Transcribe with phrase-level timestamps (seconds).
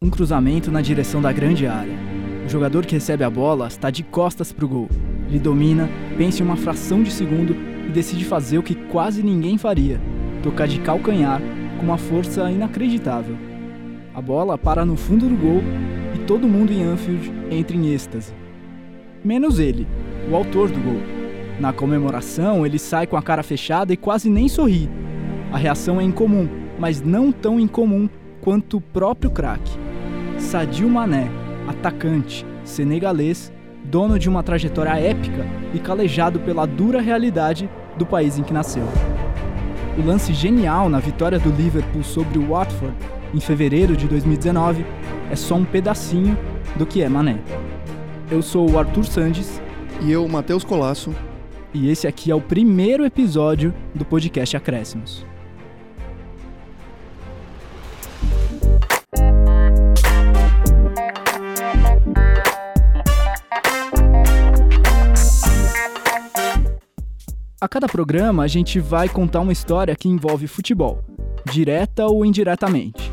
[0.00, 1.92] Um cruzamento na direção da grande área.
[2.46, 4.88] O jogador que recebe a bola está de costas para o gol.
[5.28, 9.58] Ele domina, pensa em uma fração de segundo e decide fazer o que quase ninguém
[9.58, 10.00] faria:
[10.40, 11.42] tocar de calcanhar
[11.76, 13.36] com uma força inacreditável.
[14.14, 15.62] A bola para no fundo do gol
[16.14, 18.32] e todo mundo em Anfield entra em êxtase.
[19.24, 19.84] Menos ele,
[20.30, 21.02] o autor do gol.
[21.58, 24.88] Na comemoração, ele sai com a cara fechada e quase nem sorri.
[25.52, 28.08] A reação é incomum, mas não tão incomum
[28.40, 29.87] quanto o próprio craque.
[30.38, 31.28] Sadio Mané,
[31.66, 33.52] atacante, senegalês,
[33.84, 38.84] dono de uma trajetória épica e calejado pela dura realidade do país em que nasceu.
[39.98, 42.94] O lance genial na vitória do Liverpool sobre o Watford
[43.34, 44.86] em fevereiro de 2019
[45.30, 46.38] é só um pedacinho
[46.76, 47.38] do que é Mané.
[48.30, 49.60] Eu sou o Arthur Sandes.
[50.00, 51.12] E eu, Matheus Colasso.
[51.74, 55.26] E esse aqui é o primeiro episódio do podcast Acréscimos.
[67.60, 71.02] A cada programa, a gente vai contar uma história que envolve futebol,
[71.50, 73.10] direta ou indiretamente.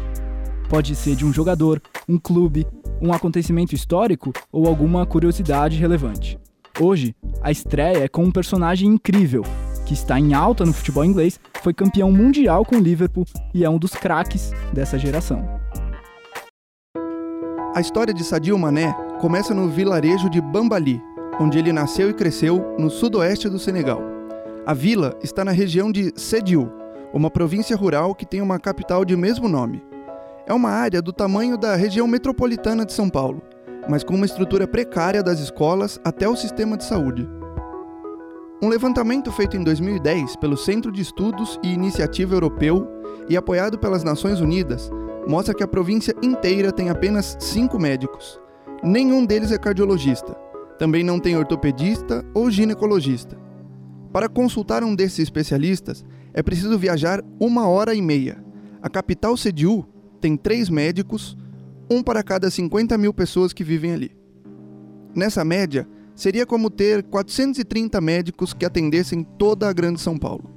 [0.70, 2.68] Pode ser de um jogador, um clube,
[3.02, 6.38] um acontecimento histórico ou alguma curiosidade relevante.
[6.80, 9.42] Hoje, a estreia é com um personagem incrível,
[9.84, 13.70] que está em alta no futebol inglês, foi campeão mundial com o Liverpool e é
[13.70, 15.44] um dos craques dessa geração.
[17.74, 21.02] A história de Sadio Mané começa no vilarejo de Bambali,
[21.40, 24.15] onde ele nasceu e cresceu no sudoeste do Senegal.
[24.68, 26.72] A vila está na região de Sediu,
[27.14, 29.86] uma província rural que tem uma capital de mesmo nome.
[30.48, 33.44] É uma área do tamanho da região metropolitana de São Paulo,
[33.88, 37.30] mas com uma estrutura precária das escolas até o sistema de saúde.
[38.60, 42.88] Um levantamento feito em 2010 pelo Centro de Estudos e Iniciativa Europeu
[43.30, 44.90] e apoiado pelas Nações Unidas
[45.28, 48.40] mostra que a província inteira tem apenas cinco médicos.
[48.84, 50.36] Nenhum deles é cardiologista.
[50.80, 53.45] Também não tem ortopedista ou ginecologista.
[54.16, 58.42] Para consultar um desses especialistas, é preciso viajar uma hora e meia.
[58.82, 59.86] A capital Sediu
[60.22, 61.36] tem três médicos,
[61.92, 64.16] um para cada 50 mil pessoas que vivem ali.
[65.14, 65.86] Nessa média,
[66.16, 70.50] seria como ter 430 médicos que atendessem toda a Grande São Paulo.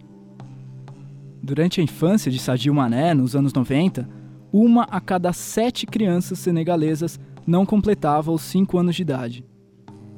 [1.42, 4.08] Durante a infância de Sadio Mané, nos anos 90,
[4.52, 9.44] uma a cada sete crianças senegalesas não completava os 5 anos de idade.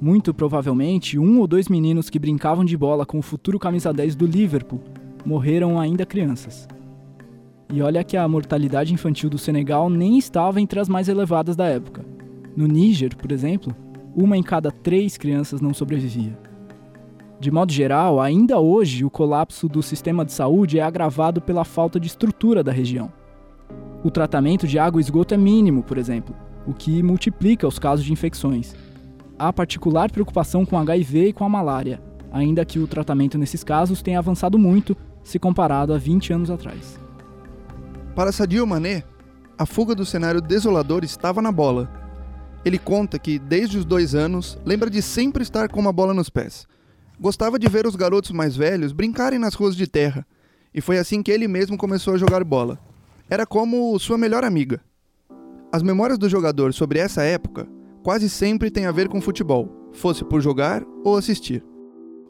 [0.01, 4.17] Muito provavelmente, um ou dois meninos que brincavam de bola com o futuro camisa 10
[4.17, 4.81] do Liverpool
[5.27, 6.67] morreram ainda crianças.
[7.71, 11.67] E olha que a mortalidade infantil do Senegal nem estava entre as mais elevadas da
[11.67, 12.03] época.
[12.57, 13.77] No Níger, por exemplo,
[14.17, 16.37] uma em cada três crianças não sobrevivia.
[17.39, 22.01] De modo geral, ainda hoje o colapso do sistema de saúde é agravado pela falta
[22.01, 23.13] de estrutura da região.
[24.03, 26.35] O tratamento de água e esgoto é mínimo, por exemplo,
[26.67, 28.75] o que multiplica os casos de infecções
[29.41, 31.99] há particular preocupação com HIV e com a malária,
[32.31, 37.01] ainda que o tratamento nesses casos tenha avançado muito se comparado a 20 anos atrás.
[38.15, 39.03] Para Sadio Mané,
[39.59, 41.91] a fuga do cenário desolador estava na bola.
[42.67, 46.29] Ele conta que, desde os dois anos, lembra de sempre estar com uma bola nos
[46.29, 46.67] pés.
[47.19, 50.27] Gostava de ver os garotos mais velhos brincarem nas ruas de terra,
[50.75, 52.79] e foi assim que ele mesmo começou a jogar bola.
[53.29, 54.83] Era como sua melhor amiga.
[55.73, 57.67] As memórias do jogador sobre essa época
[58.03, 61.65] quase sempre tem a ver com futebol, fosse por jogar ou assistir.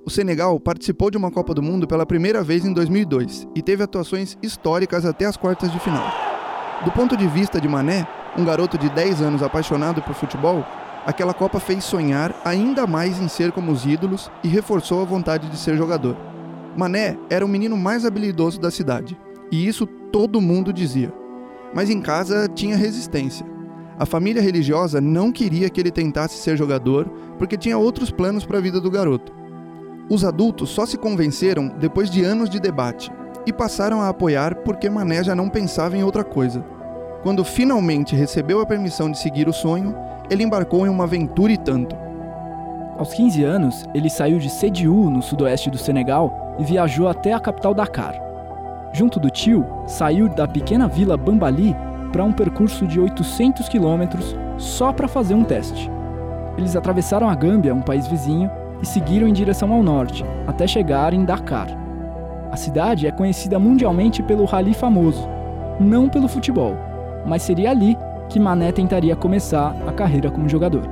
[0.04, 3.82] O Senegal participou de uma Copa do Mundo pela primeira vez em 2002 e teve
[3.82, 6.10] atuações históricas até as quartas de final.
[6.84, 10.64] Do ponto de vista de Mané, um garoto de 10 anos apaixonado por futebol,
[11.04, 15.48] aquela Copa fez sonhar ainda mais em ser como os ídolos e reforçou a vontade
[15.50, 16.16] de ser jogador.
[16.76, 19.18] Mané era o menino mais habilidoso da cidade,
[19.52, 21.12] e isso todo mundo dizia.
[21.74, 23.46] Mas em casa tinha resistência.
[24.00, 27.04] A família religiosa não queria que ele tentasse ser jogador
[27.36, 29.30] porque tinha outros planos para a vida do garoto.
[30.08, 33.12] Os adultos só se convenceram depois de anos de debate
[33.46, 36.64] e passaram a apoiar porque Mané já não pensava em outra coisa.
[37.22, 39.94] Quando finalmente recebeu a permissão de seguir o sonho,
[40.30, 41.94] ele embarcou em uma aventura e tanto.
[42.96, 47.40] Aos 15 anos, ele saiu de Sediou, no sudoeste do Senegal, e viajou até a
[47.40, 48.14] capital Dakar.
[48.94, 51.76] Junto do tio, saiu da pequena vila Bambali
[52.12, 55.90] para um percurso de 800 quilômetros só para fazer um teste.
[56.56, 58.50] Eles atravessaram a Gâmbia, um país vizinho,
[58.82, 61.68] e seguiram em direção ao norte, até chegar em Dakar.
[62.50, 65.28] A cidade é conhecida mundialmente pelo rally famoso,
[65.78, 66.76] não pelo futebol,
[67.24, 67.96] mas seria ali
[68.28, 70.88] que Mané tentaria começar a carreira como jogador.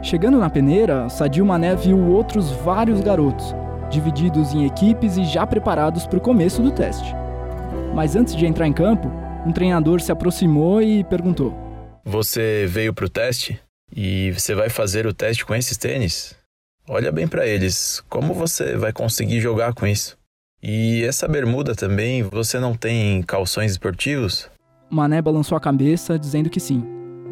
[0.00, 3.54] Chegando na peneira, Sadio Mané viu outros vários garotos,
[3.88, 7.14] divididos em equipes e já preparados para o começo do teste.
[7.94, 9.10] Mas antes de entrar em campo,
[9.44, 11.54] um treinador se aproximou e perguntou:
[12.04, 13.60] Você veio pro teste
[13.94, 16.34] e você vai fazer o teste com esses tênis?
[16.88, 20.16] Olha bem para eles, como você vai conseguir jogar com isso?
[20.62, 24.48] E essa bermuda também, você não tem calções esportivos?
[24.90, 26.84] Mané balançou a cabeça, dizendo que sim.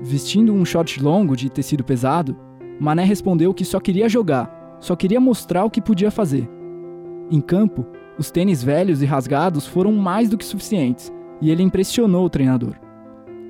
[0.02, 2.36] Vestindo um short longo de tecido pesado,
[2.80, 6.48] Mané respondeu que só queria jogar, só queria mostrar o que podia fazer.
[7.30, 7.86] Em campo,
[8.18, 12.74] os tênis velhos e rasgados foram mais do que suficientes e ele impressionou o treinador.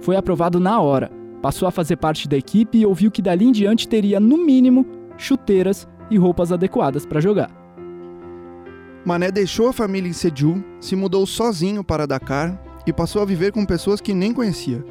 [0.01, 1.11] Foi aprovado na hora,
[1.43, 4.87] passou a fazer parte da equipe e ouviu que dali em diante teria, no mínimo,
[5.17, 7.51] chuteiras e roupas adequadas para jogar.
[9.05, 13.53] Mané deixou a família em Seju, se mudou sozinho para Dakar e passou a viver
[13.53, 14.85] com pessoas que nem conhecia.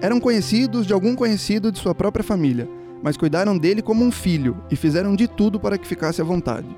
[0.00, 2.68] Eram conhecidos de algum conhecido de sua própria família,
[3.02, 6.68] mas cuidaram dele como um filho e fizeram de tudo para que ficasse à vontade.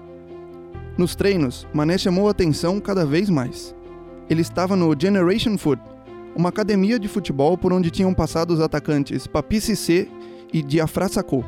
[0.96, 3.75] Nos treinos, Mané chamou a atenção cada vez mais.
[4.28, 5.80] Ele estava no Generation Foot,
[6.34, 10.08] uma academia de futebol por onde tinham passado os atacantes Papi Cissé
[10.52, 11.44] e Diafra Sakho.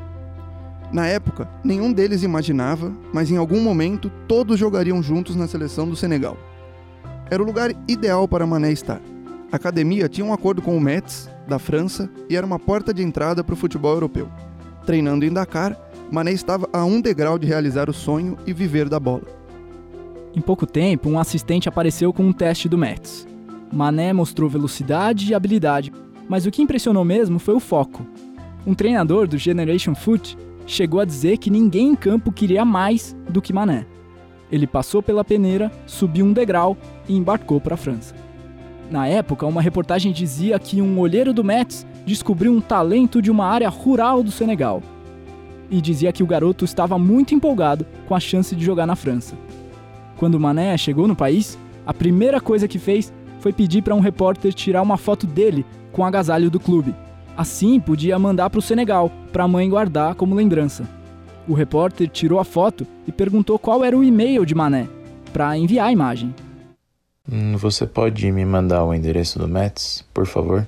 [0.93, 5.97] Na época, nenhum deles imaginava, mas em algum momento todos jogariam juntos na seleção do
[5.97, 6.37] Senegal.
[7.31, 9.01] Era o lugar ideal para Mané estar.
[9.53, 13.03] A academia tinha um acordo com o Metz, da França, e era uma porta de
[13.03, 14.29] entrada para o futebol europeu.
[14.87, 15.77] Treinando em Dakar,
[16.11, 19.38] Mané estava a um degrau de realizar o sonho e viver da bola.
[20.35, 23.27] Em pouco tempo, um assistente apareceu com um teste do Metz.
[23.73, 25.93] Mané mostrou velocidade e habilidade,
[26.29, 28.07] mas o que impressionou mesmo foi o foco.
[28.67, 30.37] Um treinador do Generation Foot
[30.67, 33.87] chegou a dizer que ninguém em campo queria mais do que Mané.
[34.51, 36.77] Ele passou pela peneira, subiu um degrau
[37.09, 38.15] e embarcou para a França.
[38.91, 43.47] Na época, uma reportagem dizia que um olheiro do Metz descobriu um talento de uma
[43.47, 44.83] área rural do Senegal.
[45.71, 49.37] E dizia que o garoto estava muito empolgado com a chance de jogar na França.
[50.19, 51.57] Quando Mané chegou no país,
[51.87, 56.03] a primeira coisa que fez foi pedir para um repórter tirar uma foto dele com
[56.03, 56.93] o agasalho do clube.
[57.37, 60.89] Assim, podia mandar para o Senegal, para a mãe guardar como lembrança.
[61.47, 64.89] O repórter tirou a foto e perguntou qual era o e-mail de Mané,
[65.33, 66.35] para enviar a imagem.
[67.31, 70.67] Hum, você pode me mandar o endereço do Mets, por favor?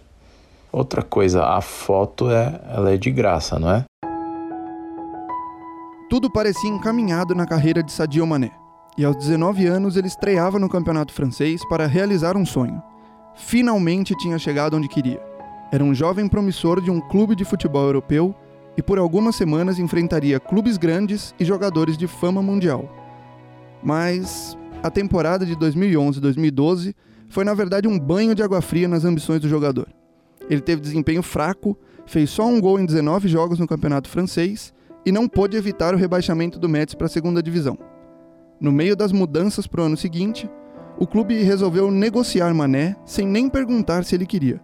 [0.70, 3.84] Outra coisa, a foto é, ela é de graça, não é?
[6.08, 8.59] Tudo parecia encaminhado na carreira de Sadio Mané
[8.96, 12.82] e aos 19 anos ele estreava no campeonato francês para realizar um sonho.
[13.34, 15.20] Finalmente tinha chegado onde queria.
[15.72, 18.34] Era um jovem promissor de um clube de futebol europeu
[18.76, 22.88] e por algumas semanas enfrentaria clubes grandes e jogadores de fama mundial.
[23.82, 26.94] Mas a temporada de 2011-2012
[27.28, 29.88] foi na verdade um banho de água fria nas ambições do jogador.
[30.48, 34.74] Ele teve desempenho fraco, fez só um gol em 19 jogos no campeonato francês
[35.06, 37.78] e não pôde evitar o rebaixamento do Metz para a segunda divisão.
[38.60, 40.46] No meio das mudanças para o ano seguinte,
[40.98, 44.60] o clube resolveu negociar Mané sem nem perguntar se ele queria.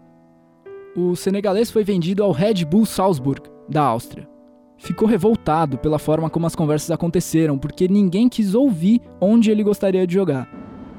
[0.94, 4.28] O senegalês foi vendido ao Red Bull Salzburg, da Áustria.
[4.76, 10.06] Ficou revoltado pela forma como as conversas aconteceram, porque ninguém quis ouvir onde ele gostaria
[10.06, 10.46] de jogar.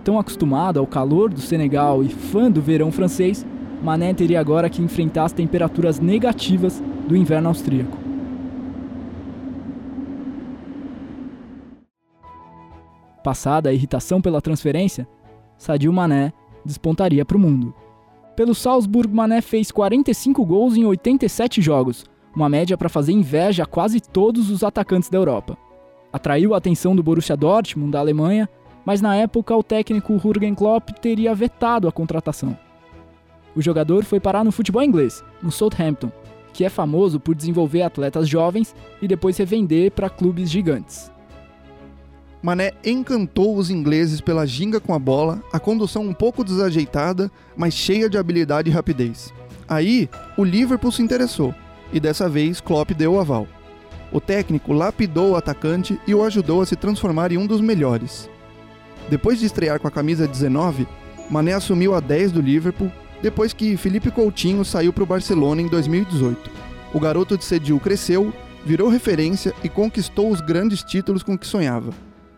[0.03, 3.45] Tão acostumado ao calor do Senegal e fã do verão francês,
[3.83, 8.06] Mané teria agora que enfrentar as temperaturas negativas do inverno austríaco.
[13.27, 15.05] Passada a irritação pela transferência,
[15.57, 16.31] Sadio Mané
[16.63, 17.75] despontaria para o mundo.
[18.37, 23.65] Pelo Salzburg, Mané fez 45 gols em 87 jogos, uma média para fazer inveja a
[23.65, 25.57] quase todos os atacantes da Europa.
[26.13, 28.47] Atraiu a atenção do Borussia Dortmund da Alemanha,
[28.85, 32.57] mas na época o técnico Jurgen Klopp teria vetado a contratação.
[33.53, 36.09] O jogador foi parar no futebol inglês, no Southampton,
[36.53, 41.11] que é famoso por desenvolver atletas jovens e depois revender para clubes gigantes.
[42.47, 47.73] Mané encantou os ingleses pela ginga com a bola, a condução um pouco desajeitada, mas
[47.73, 49.33] cheia de habilidade e rapidez.
[49.67, 51.53] Aí, o Liverpool se interessou,
[51.91, 53.45] e dessa vez Klopp deu o aval.
[54.13, 58.29] O técnico lapidou o atacante e o ajudou a se transformar em um dos melhores.
[59.09, 60.87] Depois de estrear com a camisa 19,
[61.29, 62.89] Mané assumiu a 10 do Liverpool,
[63.21, 66.49] depois que Felipe Coutinho saiu para o Barcelona em 2018.
[66.93, 68.33] O garoto de Sedil cresceu,
[68.65, 71.91] virou referência e conquistou os grandes títulos com que sonhava.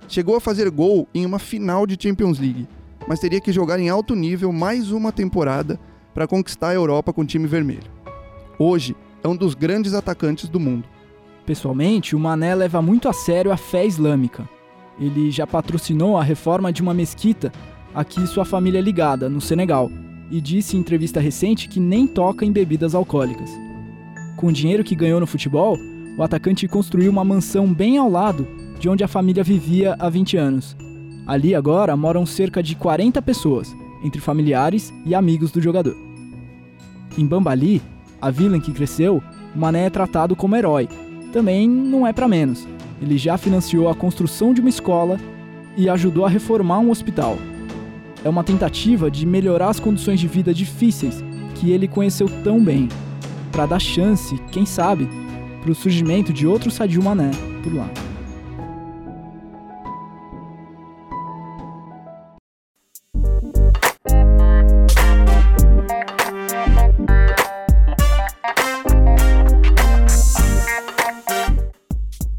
[0.10, 2.68] Chegou a fazer gol em uma final de Champions League,
[3.08, 5.80] mas teria que jogar em alto nível mais uma temporada
[6.16, 7.92] para conquistar a Europa com o time vermelho.
[8.58, 10.86] Hoje é um dos grandes atacantes do mundo.
[11.46, 14.50] Pessoalmente, o Mané leva muito a sério a fé islâmica.
[15.00, 17.52] Ele já patrocinou a reforma de uma mesquita
[17.94, 19.92] a que sua família é ligada, no Senegal,
[20.32, 23.52] e disse em entrevista recente que nem toca em bebidas alcoólicas.
[24.38, 25.78] Com o dinheiro que ganhou no futebol,
[26.18, 28.48] o atacante construiu uma mansão bem ao lado
[28.80, 30.76] de onde a família vivia há 20 anos.
[31.28, 35.96] Ali agora moram cerca de 40 pessoas, entre familiares e amigos do jogador.
[37.18, 37.82] Em Bambali,
[38.22, 39.22] a vila em que cresceu,
[39.56, 40.88] Mané é tratado como herói.
[41.34, 42.68] Também não é para menos.
[43.02, 45.20] Ele já financiou a construção de uma escola
[45.78, 47.38] e ajudou a reformar um hospital.
[48.24, 51.24] É uma tentativa de melhorar as condições de vida difíceis
[51.56, 52.88] que ele conheceu tão bem,
[53.52, 55.10] para dar chance, quem sabe,
[55.62, 57.32] para o surgimento de outro Sadio Mané
[57.62, 57.90] por lá.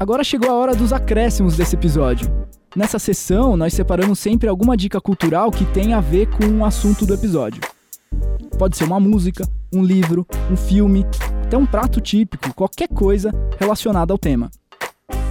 [0.01, 2.27] Agora chegou a hora dos acréscimos desse episódio.
[2.75, 7.05] Nessa sessão, nós separamos sempre alguma dica cultural que tem a ver com o assunto
[7.05, 7.61] do episódio.
[8.57, 11.05] Pode ser uma música, um livro, um filme,
[11.43, 14.49] até um prato típico, qualquer coisa relacionada ao tema.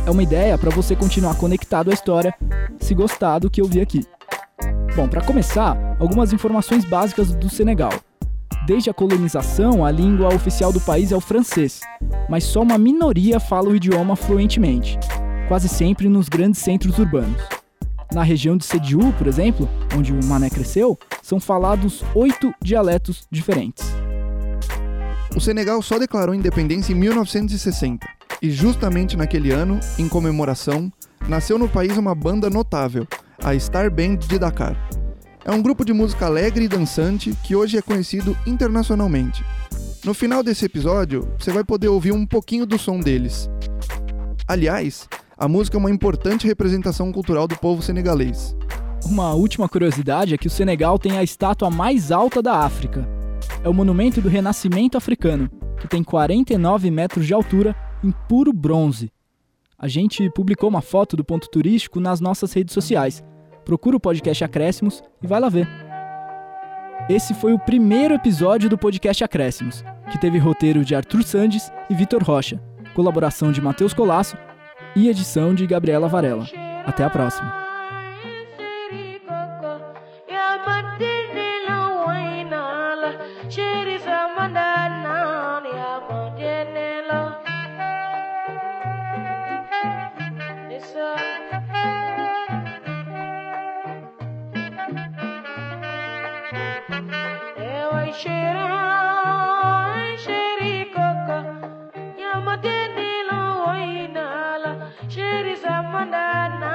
[0.07, 2.33] É uma ideia para você continuar conectado à história,
[2.79, 4.07] se gostar do que eu vi aqui.
[4.95, 7.93] Bom, para começar, algumas informações básicas do Senegal.
[8.69, 11.81] Desde a colonização, a língua oficial do país é o francês,
[12.31, 14.97] mas só uma minoria fala o idioma fluentemente,
[15.49, 17.43] quase sempre nos grandes centros urbanos.
[18.13, 23.85] Na região de Sediou, por exemplo, onde o Mané cresceu, são falados oito dialetos diferentes.
[25.37, 28.07] O Senegal só declarou independência em 1960,
[28.41, 30.91] e justamente naquele ano, em comemoração,
[31.29, 33.07] nasceu no país uma banda notável,
[33.43, 34.77] a Star Band de Dakar.
[35.45, 39.45] É um grupo de música alegre e dançante que hoje é conhecido internacionalmente.
[40.05, 43.51] No final desse episódio, você vai poder ouvir um pouquinho do som deles.
[44.49, 48.57] Aliás, a música é uma importante representação cultural do povo senegalês.
[49.05, 53.07] Uma última curiosidade é que o Senegal tem a estátua mais alta da África.
[53.63, 59.13] É o Monumento do Renascimento Africano, que tem 49 metros de altura em puro bronze.
[59.79, 63.23] A gente publicou uma foto do ponto turístico nas nossas redes sociais
[63.71, 65.90] procura o podcast Acréscimos e vai lá ver.
[67.11, 71.95] Esse foi o primeiro episódio do podcast Acréscimos, que teve roteiro de Arthur Sandes e
[71.95, 72.63] Vitor Rocha,
[72.95, 74.39] colaboração de Matheus Colasso
[74.95, 76.47] e edição de Gabriela Varela.
[76.87, 77.70] Até a próxima.
[105.93, 106.70] Mandana